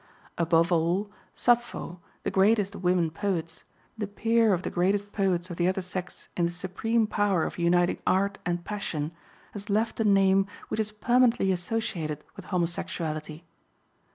[0.35, 3.63] Above all, Sappho, the greatest of women poets,
[3.95, 7.59] the peer of the greatest poets of the other sex in the supreme power of
[7.59, 9.11] uniting art and passion,
[9.51, 13.43] has left a name which is permanently associated with homosexuality.